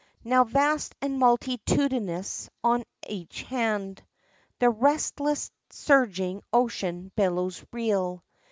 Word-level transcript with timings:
Now 0.23 0.43
vast 0.45 0.95
and 0.99 1.19
multitudinous 1.19 2.49
on 2.63 2.85
each 3.07 3.43
hand 3.43 4.01
The 4.57 4.71
restless 4.71 5.51
surging 5.69 6.41
ocean 6.51 7.11
billows 7.15 7.63
reel. 7.71 8.23